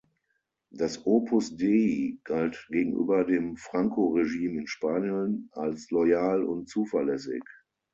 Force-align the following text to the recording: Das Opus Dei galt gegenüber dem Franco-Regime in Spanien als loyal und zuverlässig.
Das 0.71 1.05
Opus 1.05 1.57
Dei 1.57 2.17
galt 2.23 2.65
gegenüber 2.71 3.23
dem 3.23 3.55
Franco-Regime 3.55 4.61
in 4.61 4.65
Spanien 4.67 5.49
als 5.53 5.91
loyal 5.91 6.43
und 6.43 6.67
zuverlässig. 6.67 7.43